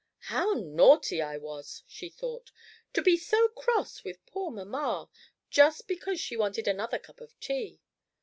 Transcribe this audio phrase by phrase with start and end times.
[0.33, 2.51] "How naughty I was," she thought,
[2.93, 5.11] "to be so cross with poor mamma,
[5.51, 7.81] just because she wanted another cup of tea!